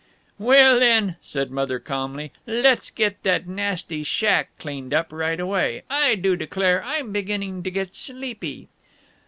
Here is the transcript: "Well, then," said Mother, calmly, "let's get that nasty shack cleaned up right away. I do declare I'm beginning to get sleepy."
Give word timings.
"Well, 0.39 0.79
then," 0.79 1.17
said 1.21 1.51
Mother, 1.51 1.77
calmly, 1.77 2.31
"let's 2.47 2.89
get 2.89 3.21
that 3.21 3.45
nasty 3.47 4.01
shack 4.01 4.49
cleaned 4.57 4.95
up 4.95 5.11
right 5.13 5.39
away. 5.39 5.83
I 5.91 6.15
do 6.15 6.35
declare 6.35 6.83
I'm 6.83 7.11
beginning 7.11 7.61
to 7.61 7.69
get 7.69 7.93
sleepy." 7.93 8.67